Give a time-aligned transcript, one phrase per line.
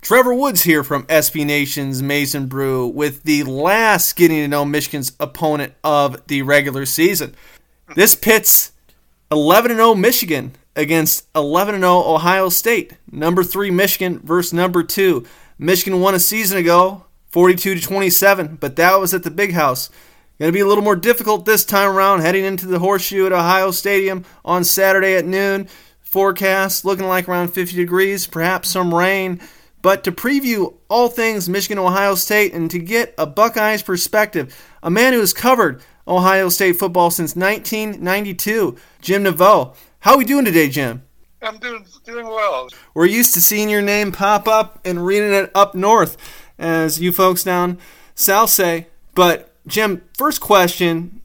[0.00, 4.64] Trevor Woods here from SB Nation's Maize n Brew with the last getting to know
[4.64, 7.34] Michigan's opponent of the regular season.
[7.94, 8.72] This pits
[9.30, 12.94] 11 0 Michigan against 11 0 Ohio State.
[13.12, 15.26] Number 3 Michigan versus number 2.
[15.58, 19.90] Michigan won a season ago, 42 to 27, but that was at the Big House.
[20.38, 23.32] Going to be a little more difficult this time around heading into the Horseshoe at
[23.32, 25.68] Ohio Stadium on Saturday at noon.
[26.00, 29.38] Forecast looking like around 50 degrees, perhaps some rain.
[29.82, 34.90] But to preview all things Michigan Ohio State and to get a Buckeyes perspective, a
[34.90, 39.74] man who has covered Ohio State football since 1992, Jim Naveau.
[40.00, 41.02] How are we doing today, Jim?
[41.42, 42.68] I'm doing doing well.
[42.92, 46.16] We're used to seeing your name pop up and reading it up north,
[46.58, 47.78] as you folks down
[48.14, 48.88] south say.
[49.14, 51.22] But Jim, first question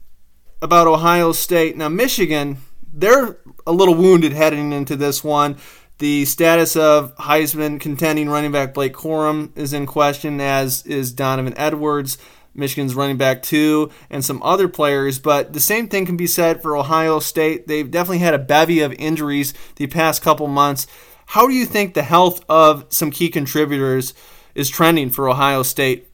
[0.62, 1.76] about Ohio State.
[1.76, 2.58] Now, Michigan,
[2.92, 5.56] they're a little wounded heading into this one.
[5.98, 11.54] The status of Heisman contending running back Blake Corum is in question, as is Donovan
[11.56, 12.18] Edwards,
[12.54, 15.18] Michigan's running back too, and some other players.
[15.18, 17.66] But the same thing can be said for Ohio State.
[17.66, 20.86] They've definitely had a bevy of injuries the past couple months.
[21.24, 24.12] How do you think the health of some key contributors
[24.54, 26.08] is trending for Ohio State?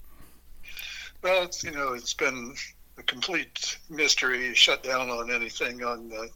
[1.23, 2.55] Well, it's, you know, it's been
[2.99, 6.27] a complete mystery, shut down on anything on uh,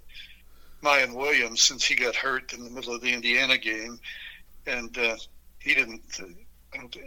[0.86, 3.98] Miyan Williams since he got hurt in the middle of the Indiana game,
[4.66, 5.16] and uh,
[5.58, 6.20] he didn't.
[6.20, 6.26] Uh,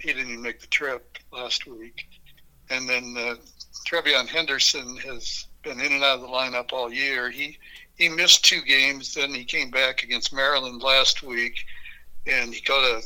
[0.02, 2.10] he didn't even make the trip last week.
[2.70, 3.36] And then uh,
[3.88, 7.30] TreVeyon Henderson has been in and out of the lineup all year.
[7.30, 7.58] He
[7.96, 9.14] he missed two games.
[9.14, 11.66] Then he came back against Maryland last week,
[12.28, 13.02] and he caught a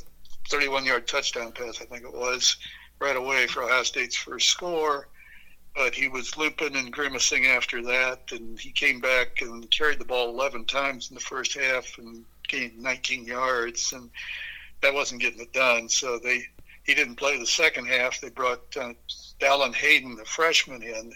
[0.50, 2.58] 31-yard touchdown pass, I think it was,
[3.00, 5.08] right away for Ohio State's first score
[5.76, 8.32] but he was limping and grimacing after that.
[8.32, 12.24] And he came back and carried the ball 11 times in the first half and
[12.48, 14.10] gained 19 yards, and
[14.82, 15.90] that wasn't getting it done.
[15.90, 16.46] So they
[16.84, 18.20] he didn't play the second half.
[18.20, 18.94] They brought uh,
[19.40, 21.14] Dallan Hayden, the freshman, in.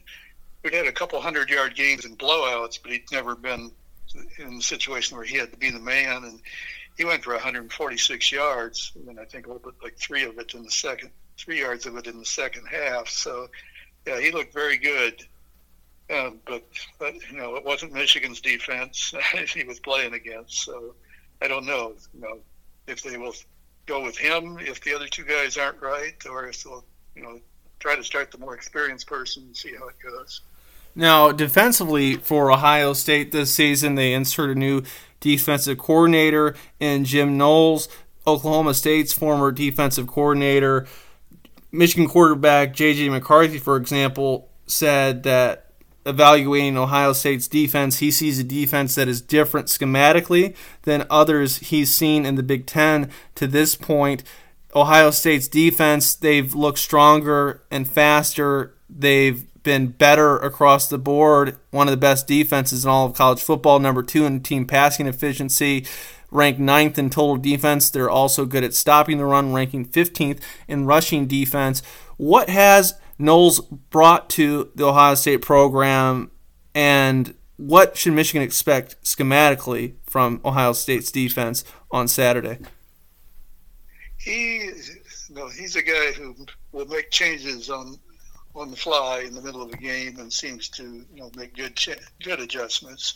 [0.63, 3.71] We'd had a couple hundred yard games and blowouts, but he'd never been
[4.39, 6.23] in a situation where he had to be the man.
[6.23, 6.41] And
[6.97, 10.53] he went for 146 yards, and I think a little bit like three of it
[10.53, 13.09] in the second, three yards of it in the second half.
[13.09, 13.47] So
[14.07, 15.21] yeah, he looked very good.
[16.09, 16.63] Um, but,
[16.99, 19.13] but you know, it wasn't Michigan's defense
[19.53, 20.63] he was playing against.
[20.63, 20.95] So
[21.41, 22.39] I don't know, you know,
[22.87, 23.35] if they will
[23.85, 27.39] go with him if the other two guys aren't right, or if they'll, you know,
[27.79, 30.41] try to start the more experienced person and see how it goes.
[30.95, 34.83] Now, defensively for Ohio State this season, they insert a new
[35.19, 37.87] defensive coordinator in Jim Knowles,
[38.25, 40.87] Oklahoma State's former defensive coordinator.
[41.71, 43.09] Michigan quarterback J.J.
[43.09, 45.71] McCarthy, for example, said that
[46.05, 51.93] evaluating Ohio State's defense, he sees a defense that is different schematically than others he's
[51.93, 54.23] seen in the Big Ten to this point.
[54.73, 58.75] Ohio State's defense, they've looked stronger and faster.
[58.89, 61.57] They've been better across the board.
[61.71, 63.79] One of the best defenses in all of college football.
[63.79, 65.85] Number two in team passing efficiency.
[66.29, 67.89] Ranked ninth in total defense.
[67.89, 71.81] They're also good at stopping the run, ranking 15th in rushing defense.
[72.17, 76.31] What has Knowles brought to the Ohio State program,
[76.75, 82.59] and what should Michigan expect schematically from Ohio State's defense on Saturday?
[84.17, 84.69] He,
[85.29, 86.35] no, he's a guy who
[86.71, 87.97] will make changes on
[88.57, 91.55] on the fly in the middle of the game and seems to you know make
[91.55, 91.79] good
[92.23, 93.13] good adjustments.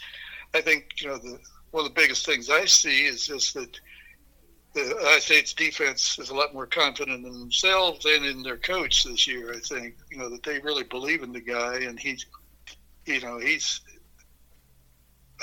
[0.54, 1.40] I think you know the
[1.72, 3.80] one of the biggest things I see is just that
[4.74, 9.04] the United State's defense is a lot more confident in themselves and in their coach
[9.04, 9.54] this year.
[9.54, 12.26] I think you know that they really believe in the guy, and he's
[13.06, 13.82] you know he's.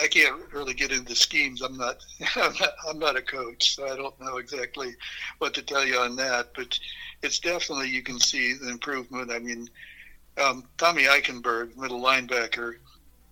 [0.01, 1.61] I can't really get into schemes.
[1.61, 1.97] I'm not,
[2.37, 2.71] I'm not.
[2.89, 4.95] I'm not a coach, so I don't know exactly
[5.39, 6.51] what to tell you on that.
[6.55, 6.79] But
[7.23, 9.31] it's definitely you can see the improvement.
[9.31, 9.69] I mean,
[10.43, 12.77] um, Tommy Eichenberg, middle linebacker.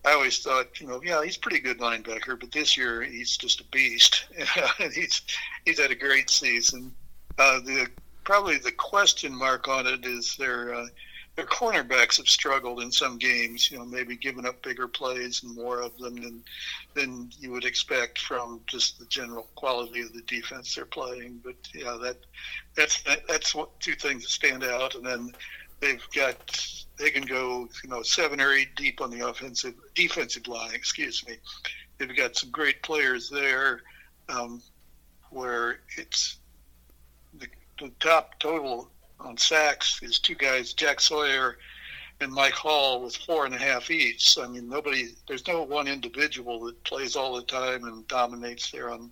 [0.07, 3.61] I always thought, you know, yeah, he's pretty good linebacker, but this year he's just
[3.61, 4.27] a beast.
[4.95, 5.23] he's
[5.65, 6.95] he's had a great season.
[7.39, 7.89] Uh, the
[8.23, 10.87] probably the question mark on it is their uh,
[11.35, 13.69] their cornerbacks have struggled in some games.
[13.69, 16.45] You know, maybe giving up bigger plays and more of them than
[16.95, 21.41] than you would expect from just the general quality of the defense they're playing.
[21.45, 22.19] But yeah, that
[22.77, 24.95] that's that, that's what two things that stand out.
[24.95, 25.33] And then
[25.81, 30.47] they've got they can go you know seven or eight deep on the offensive defensive
[30.49, 30.75] line.
[30.75, 31.37] Excuse me.
[31.99, 33.81] They've got some great players there,
[34.29, 34.63] um,
[35.31, 36.39] where it's
[37.39, 37.47] the,
[37.81, 41.57] the top total on sacks is two guys, Jack Sawyer
[42.21, 44.37] and Mike Hall, with four and a half each.
[44.39, 48.91] I mean, nobody, there's no one individual that plays all the time and dominates there
[48.91, 49.11] on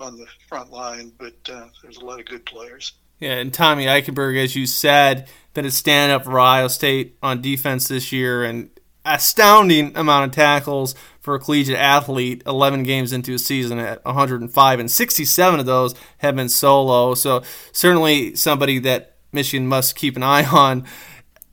[0.00, 2.94] on the front line, but uh, there's a lot of good players.
[3.24, 7.40] Yeah, and Tommy Eichenberg, as you said, been a stand up for Ohio State on
[7.40, 8.68] defense this year and
[9.06, 14.78] astounding amount of tackles for a collegiate athlete 11 games into a season at 105
[14.78, 17.14] and 67 of those have been solo.
[17.14, 17.42] So
[17.72, 20.84] certainly somebody that michigan must keep an eye on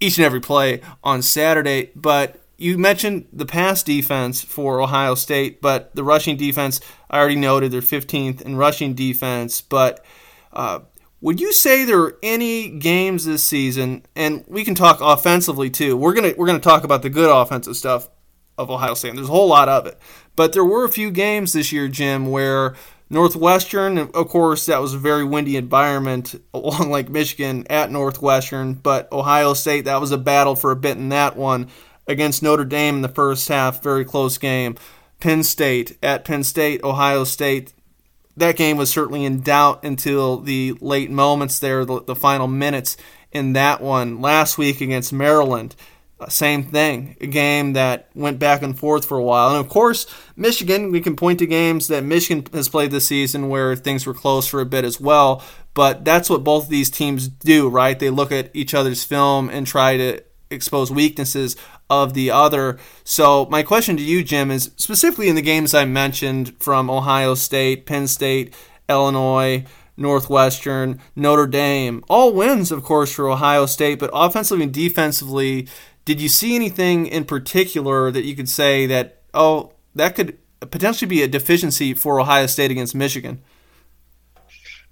[0.02, 1.92] each and every play on saturday.
[1.96, 6.80] But you mentioned the pass defense for ohio state but the rushing defense
[7.10, 10.06] i already noted they're 15th in rushing defense but
[10.54, 10.80] uh,
[11.22, 15.96] would you say there are any games this season, and we can talk offensively too.
[15.96, 18.10] We're gonna we're gonna talk about the good offensive stuff
[18.58, 19.16] of Ohio State.
[19.16, 20.00] There's a whole lot of it,
[20.36, 22.76] but there were a few games this year, Jim, where
[23.12, 29.12] Northwestern, of course, that was a very windy environment along Lake Michigan at Northwestern, but
[29.12, 31.68] Ohio State, that was a battle for a bit in that one
[32.08, 34.76] against Notre Dame in the first half, very close game.
[35.20, 37.74] Penn State at Penn State, Ohio State,
[38.38, 42.98] that game was certainly in doubt until the late moments there, the, the final minutes
[43.32, 44.22] in that one.
[44.22, 45.76] Last week against Maryland,
[46.20, 49.50] uh, same thing, a game that went back and forth for a while.
[49.50, 50.06] And of course,
[50.36, 54.14] Michigan, we can point to games that Michigan has played this season where things were
[54.14, 55.44] close for a bit as well.
[55.74, 57.98] But that's what both of these teams do, right?
[57.98, 61.56] They look at each other's film and try to expose weaknesses
[61.90, 62.78] of the other.
[63.04, 67.36] So, my question to you, Jim, is specifically in the games I mentioned from Ohio
[67.36, 68.54] State, Penn State,
[68.90, 69.66] Illinois,
[69.98, 75.68] Northwestern, Notre Dame, all wins, of course, for Ohio State, but offensively and defensively,
[76.06, 81.08] did you see anything in particular that you could say that, oh, that could potentially
[81.08, 83.42] be a deficiency for Ohio State against Michigan?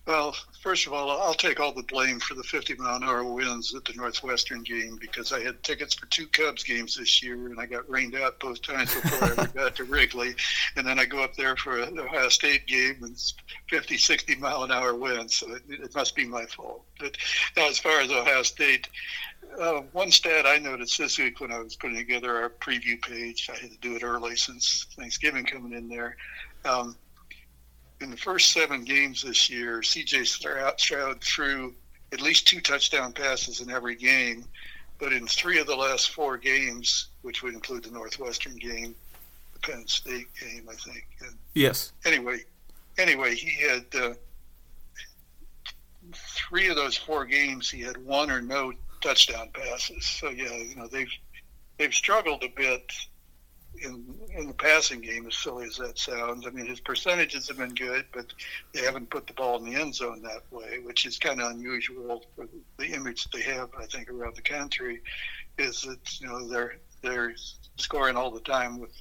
[0.10, 3.24] Well, first of all, I'll take all the blame for the 50 mile an hour
[3.24, 7.36] winds at the Northwestern game because I had tickets for two Cubs games this year
[7.36, 10.34] and I got rained out both times before I ever got to Wrigley.
[10.76, 13.36] And then I go up there for an Ohio State game and it's
[13.70, 15.36] 50, 60 mile an hour winds.
[15.36, 16.86] So it, it must be my fault.
[17.00, 17.16] But
[17.56, 18.90] now, as far as Ohio State,
[19.62, 23.48] uh, one stat I noticed this week when I was putting together our preview page,
[23.54, 26.18] I had to do it early since Thanksgiving coming in there.
[26.66, 26.96] Um,
[28.02, 30.26] in the first seven games this year, CJ
[30.80, 31.76] Stroud threw
[32.12, 34.46] at least two touchdown passes in every game.
[35.00, 38.96] But in three of the last four games, which would include the Northwestern game,
[39.54, 41.08] the Penn State game, I think.
[41.22, 41.94] And yes.
[42.06, 42.40] Anyway,
[42.98, 44.14] anyway, he had uh,
[46.14, 47.70] three of those four games.
[47.70, 50.06] He had one or no touchdown passes.
[50.06, 51.12] So yeah, you know they've
[51.78, 52.92] they've struggled a bit
[53.82, 54.04] in
[54.36, 56.46] in the passing game, as silly as that sounds.
[56.46, 58.34] I mean, his percentages have been good, but
[58.74, 61.52] they haven't put the ball in the end zone that way, which is kind of
[61.52, 62.48] unusual for
[62.78, 63.70] the image they have.
[63.78, 65.02] I think around the country
[65.58, 67.34] is that you know they're they're
[67.78, 68.92] scoring all the time with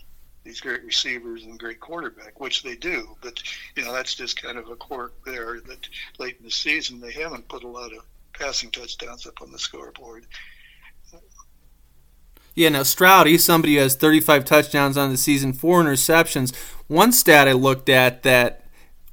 [0.45, 3.17] these great receivers and great quarterback, which they do.
[3.21, 3.43] But
[3.77, 7.13] you know that's just kind of a quirk there that late in the season they
[7.13, 10.27] haven't put a lot of passing touchdowns up on the scoreboard.
[12.59, 16.53] Yeah, now Stroud, he's somebody who has 35 touchdowns on the season, four interceptions.
[16.89, 18.65] One stat I looked at that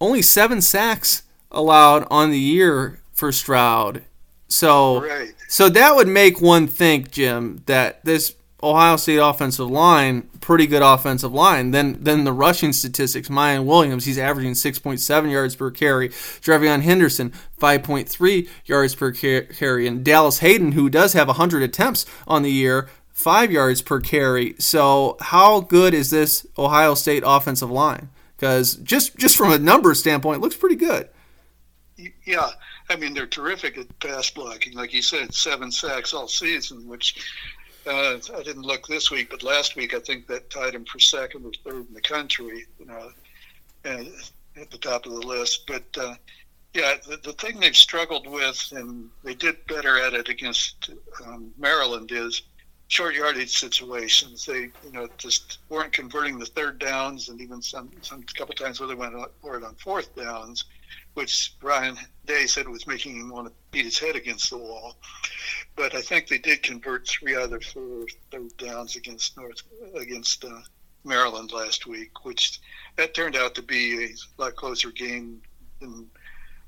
[0.01, 1.21] only seven sacks
[1.51, 4.01] allowed on the year for Stroud.
[4.47, 5.35] So, Right.
[5.47, 8.33] so that would make one think, Jim, that this
[8.63, 11.69] Ohio State offensive line, pretty good offensive line.
[11.69, 13.29] Then, then the rushing statistics.
[13.29, 16.09] Miyan Williams, he's averaging 6.7 yards per carry.
[16.09, 22.41] TreVeyon Henderson, 5.3 yards per carry, and Dallan Hayden, who does have 100 attempts on
[22.41, 24.53] the year, five yards per carry.
[24.59, 28.09] So, how good is this Ohio State offensive line?
[28.37, 31.09] Because just just from a numbers standpoint, it looks pretty good.
[32.25, 32.49] Yeah,
[32.89, 34.73] I mean they're terrific at pass blocking.
[34.73, 37.33] Like you said, seven sacks all season, which
[37.87, 40.99] uh, I didn't look this week, but last week I think that tied him for
[40.99, 43.11] second or third in the country, you know,
[43.85, 44.09] and
[44.59, 45.65] at the top of the list.
[45.65, 46.15] But uh,
[46.73, 50.89] yeah, the, the thing they've struggled with, and they did better at it against
[51.25, 52.41] um, Maryland, is
[52.87, 54.45] short yardage situations.
[54.45, 58.79] They, you know, just weren't converting the third downs, and even some, some couple times
[58.79, 60.65] where they went for it on fourth downs
[61.15, 64.97] which Ryan Day said was making him want to beat his head against the wall.
[65.75, 69.63] But I think they did convert three out of four third downs against North
[69.95, 70.59] against uh,
[71.03, 72.59] Maryland last week, which
[72.97, 75.41] that turned out to be a lot closer game
[75.79, 76.07] than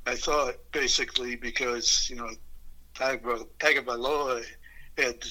[0.06, 0.56] I thought.
[0.72, 2.30] Basically, because you know
[2.96, 4.46] Tagovailoa
[4.98, 5.24] had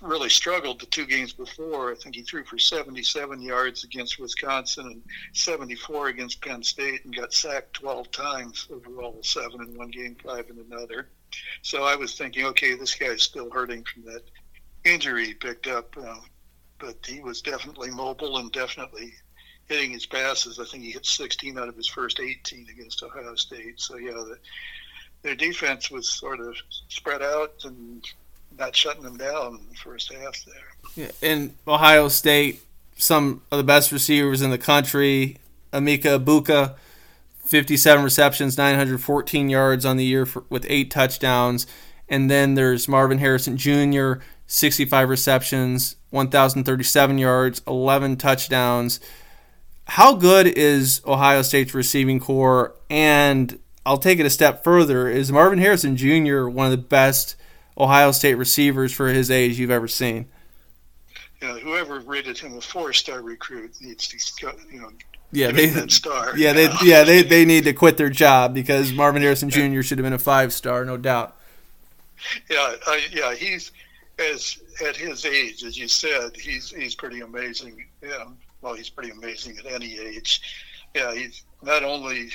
[0.00, 1.92] really struggled the two games before.
[1.92, 5.02] I think he threw for 77 yards against Wisconsin and
[5.32, 10.50] 74 against Penn State and got sacked 12 times overall, seven in one game, five
[10.50, 11.08] in another.
[11.62, 14.22] So I was thinking, okay, this guy's still hurting from that
[14.84, 16.18] injury he picked up, uh,
[16.78, 19.14] but he was definitely mobile and definitely
[19.68, 20.58] hitting his passes.
[20.58, 23.80] I think he hit 16 out of his first 18 against Ohio State.
[23.80, 24.36] So yeah, the,
[25.22, 26.56] their defense was sort of
[26.88, 28.04] spread out and
[28.58, 30.54] not shutting them down in the first half there.
[30.94, 32.62] Yeah, in Ohio State,
[32.96, 35.38] some of the best receivers in the country.
[35.72, 36.74] Emeka Egbuka,
[37.46, 41.66] 57 receptions, 914 yards on the year for, with eight touchdowns.
[42.08, 44.14] And then there's Marvin Harrison Jr.,
[44.46, 49.00] 65 receptions, 1,037 yards, 11 touchdowns.
[49.86, 52.74] How good is Ohio State's receiving corps?
[52.90, 55.08] And I'll take it a step further.
[55.08, 56.46] Is Marvin Harrison Jr.
[56.46, 57.34] one of the best
[57.76, 60.28] Ohio State receivers for his age you've ever seen?
[61.40, 64.90] Know, whoever rated him a four-star recruit needs to, you know,
[65.32, 66.36] yeah, they, star.
[66.36, 69.82] yeah, they, yeah, they, they need to quit their job because Marvin Harrison Jr.
[69.82, 71.36] should have been a five star, no doubt.
[72.48, 73.72] Yeah, uh, yeah, he's
[74.18, 77.86] as at his age, as you said, he's he's pretty amazing.
[78.02, 78.26] Yeah,
[78.60, 80.42] well, he's pretty amazing at any age.
[80.94, 82.30] Yeah, he's not only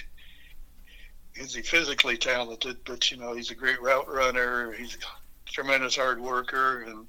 [1.35, 4.73] is he physically talented, but you know he's a great route runner.
[4.73, 4.97] He's
[5.57, 7.07] tremendous hard worker, and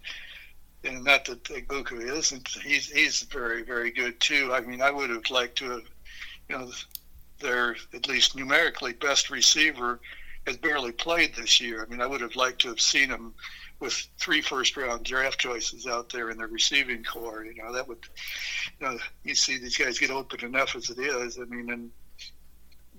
[0.82, 2.48] and not that Egbuka isn't.
[2.48, 4.54] He's he's very very good too.
[4.54, 5.82] I mean, I would have liked to have,
[6.48, 6.70] you know,
[7.40, 10.00] their at least numerically best receiver
[10.46, 11.84] has barely played this year.
[11.84, 13.34] I mean, I would have liked to have seen him
[13.80, 17.44] with three first round draft choices out there in the receiving corps.
[17.44, 18.06] You know, that would,
[18.80, 21.38] you know, you see these guys get open enough as it is.
[21.38, 21.90] I mean, and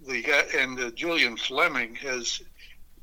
[0.05, 2.39] the guy and uh, Julian Fleming has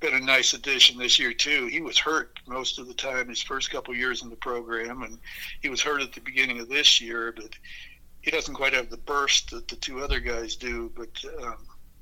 [0.00, 1.66] been a nice addition this year too.
[1.66, 5.18] He was hurt most of the time his first couple years in the program, and
[5.60, 7.50] he was hurt at the beginning of this year, but
[8.20, 10.92] he doesn't quite have the burst that the two other guys do.
[10.96, 11.56] But um,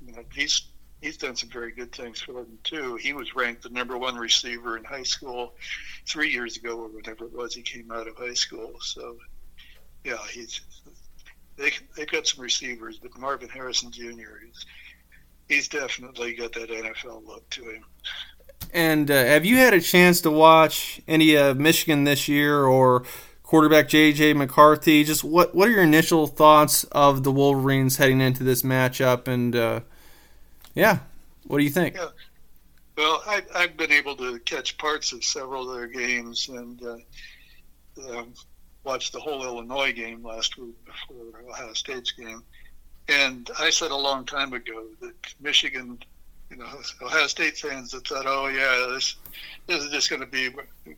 [0.05, 0.69] you know, he's
[1.01, 2.95] he's done some very good things for them too.
[2.95, 5.53] He was ranked the number one receiver in high school
[6.07, 7.53] three years ago, or whatever it was.
[7.53, 9.17] He came out of high school, so
[10.03, 10.61] yeah, he's
[11.57, 14.39] they they've got some receivers, but Marvin Harrison Jr.
[14.45, 14.65] He's
[15.47, 17.85] he's definitely got that NFL look to him.
[18.73, 23.03] And uh, have you had a chance to watch any of Michigan this year or
[23.43, 24.33] quarterback J.J.
[24.33, 25.03] McCarthy?
[25.03, 29.27] Just what what are your initial thoughts of the Wolverines heading into this matchup?
[29.27, 29.81] And uh,
[30.73, 30.99] yeah,
[31.47, 31.95] what do you think?
[31.95, 32.09] Yeah.
[32.97, 36.97] Well, I, I've been able to catch parts of several of their games and uh,
[38.09, 38.33] um,
[38.85, 42.41] watched the whole Illinois game last week before Ohio State's game.
[43.07, 45.99] And I said a long time ago that Michigan,
[46.49, 46.67] you know,
[47.01, 49.15] Ohio State fans that thought, oh yeah, this
[49.67, 50.49] this is just going to be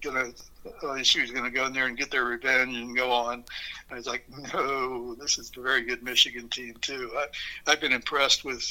[0.02, 0.34] going to
[0.82, 3.44] OSU is going to go in there and get their revenge and go on.
[3.90, 7.12] I was like, no, this is a very good Michigan team too.
[7.16, 8.66] I, I've been impressed with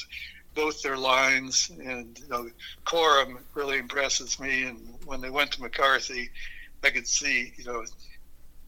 [0.55, 2.51] both their lines, and you know,
[2.85, 4.65] Corum really impresses me.
[4.65, 6.31] And when they went to McCarthy,
[6.83, 7.85] I could see, you know,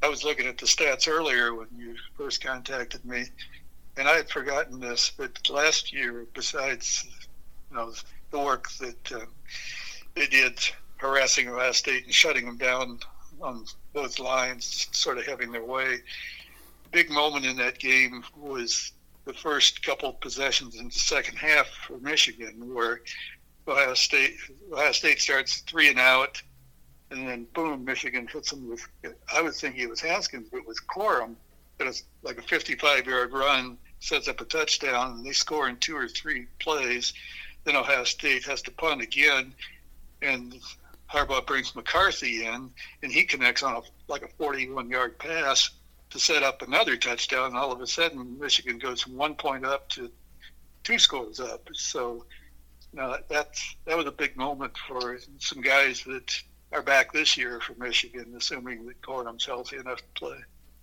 [0.03, 3.27] I was looking at the stats earlier when you first contacted me,
[3.99, 7.07] and I had forgotten this, but last year, besides
[7.71, 7.93] you know
[8.31, 9.26] the work that uh,
[10.14, 10.59] they did
[10.97, 13.00] harassing Ohio State and shutting them down
[13.40, 15.99] on both lines, sort of having their way.
[16.93, 18.93] Big moment in that game was
[19.25, 23.02] the first couple possessions in the second half for Michigan, where
[23.67, 24.37] Ohio State
[24.73, 26.40] Ohio State starts three and out,
[27.11, 28.87] and then boom, Michigan hits them with.
[29.35, 31.35] I was thinking it was Haskins, but it was Corum.
[31.81, 36.09] It's like a 55-yard run, sets up a touchdown, and they score in two or
[36.09, 37.12] three plays.
[37.64, 39.52] Then Ohio State has to punt again,
[40.23, 40.61] and
[41.12, 42.71] Harbaugh brings McCarthy in,
[43.02, 45.71] and he connects on a, like a 41-yard pass
[46.11, 47.57] to set up another touchdown.
[47.57, 50.11] All of a sudden, Michigan goes from one point up to
[50.85, 51.69] two scores up.
[51.75, 52.25] So,
[52.93, 57.37] you know, that's that was a big moment for some guys that are back this
[57.37, 60.38] year for Michigan, assuming that Corum's healthy enough to play.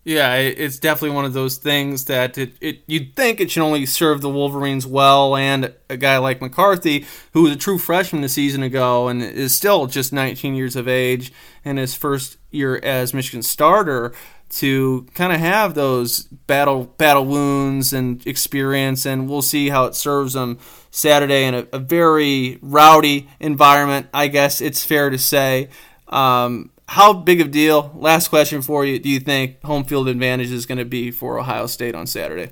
[0.07, 3.88] Yeah, it's definitely one of those things that it, it you'd think it should only
[3.88, 8.29] serve the Wolverines well, and a guy like McCarthy, who was a true freshman a
[8.29, 11.33] season ago and is still just 19 years of age
[11.63, 14.13] in his first year as Michigan starter,
[14.51, 19.95] to kind of have those battle battle wounds and experience, and we'll see how it
[19.95, 20.59] serves them
[20.91, 24.05] Saturday in a, a very rowdy environment.
[24.13, 25.69] I guess it's fair to say.
[26.09, 27.92] Um, how big of a deal?
[27.96, 31.39] Last question for you: Do you think home field advantage is going to be for
[31.39, 32.51] Ohio State on Saturday?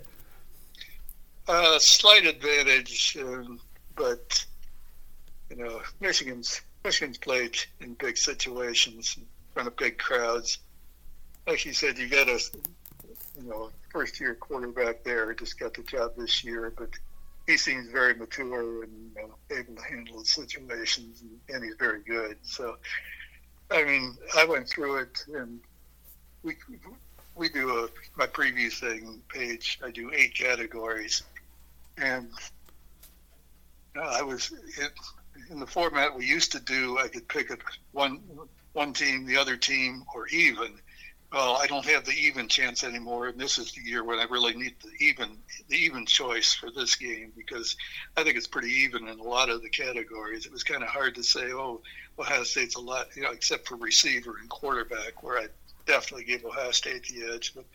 [1.47, 3.59] Uh, slight advantage, um,
[3.95, 4.45] but
[5.49, 10.59] you know, Michigan's Michigan's played in big situations in front of big crowds.
[11.47, 12.39] Like you said, you got a
[13.37, 16.89] you know first year quarterback there, just got the job this year, but
[17.45, 22.01] he seems very mature and you know, able to handle situations, and, and he's very
[22.03, 22.37] good.
[22.41, 22.77] So
[23.71, 25.59] I mean, I went through it, and
[26.43, 26.55] we
[27.35, 29.79] we do a my preview thing page.
[29.83, 31.23] I do eight categories,
[31.97, 32.29] and
[33.99, 34.91] I was it,
[35.49, 36.97] in the format we used to do.
[36.99, 37.57] I could pick a,
[37.91, 38.19] one
[38.73, 40.79] one team, the other team, or even.
[41.33, 44.25] Well, I don't have the even chance anymore, and this is the year when I
[44.25, 47.75] really need the even the even choice for this game because
[48.15, 50.45] I think it's pretty even in a lot of the categories.
[50.45, 51.81] It was kind of hard to say, oh,
[52.19, 55.47] Ohio State's a lot, you know, except for receiver and quarterback, where I
[55.87, 57.53] definitely gave Ohio State the edge.
[57.55, 57.65] But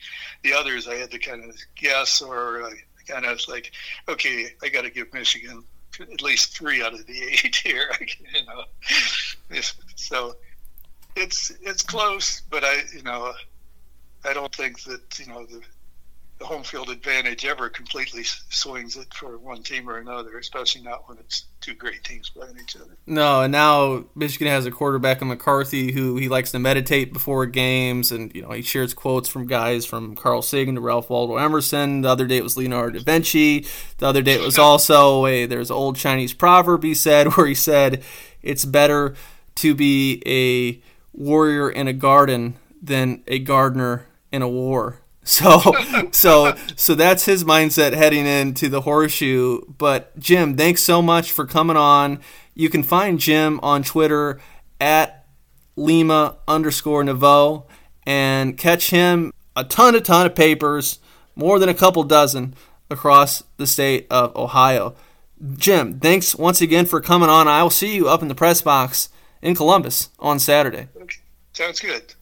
[0.45, 2.75] the others, I had to kind of guess, or I
[3.09, 3.73] kind of was like,
[4.09, 5.65] okay, I got to give Michigan
[6.01, 7.91] at least three out of the eight here.
[8.01, 9.61] you know,
[9.97, 10.37] so
[11.17, 13.33] it's it's close, but I, you know,
[14.25, 15.61] I don't think that you know the
[16.39, 21.09] the home field advantage ever completely swings it for one team or another, especially not
[21.09, 22.97] when it's two great teams playing each other.
[23.07, 27.45] No, and now Michigan has a quarterback in McCarthy who he likes to meditate before
[27.47, 31.37] games, and you know he shares quotes from guys from Carl Sagan to Ralph Waldo
[31.37, 32.03] Emerson.
[32.03, 33.67] The other day it was Leonardo da Vinci.
[33.99, 37.47] The other day it was also a there's an old Chinese proverb he said where
[37.47, 38.05] he said
[38.43, 39.17] it's better
[39.57, 40.81] to be a
[41.13, 45.01] warrior in a garden than a gardener in a war.
[45.29, 45.75] So
[46.11, 49.61] so so that's his mindset heading into the horseshoe.
[49.77, 52.21] But Jim, thanks so much for coming on.
[52.55, 54.41] You can find Jim on Twitter
[54.81, 55.27] at
[55.77, 57.67] Lima underscore Naveau
[58.07, 60.99] and catch him a ton a ton of papers,
[61.37, 62.55] more than a couple dozen
[62.89, 64.95] across the state of Ohio.
[65.57, 67.47] Jim, thanks once again for coming on.
[67.47, 69.09] I will see you up in the press box
[69.43, 70.89] in Columbus on Saturday.
[71.53, 72.15] Sounds good.